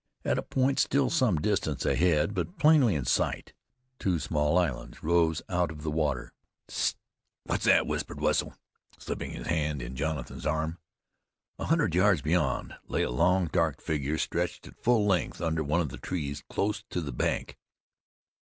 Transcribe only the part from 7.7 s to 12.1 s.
whispered Wetzel, slipping his hand in Jonathan's arm. A hundred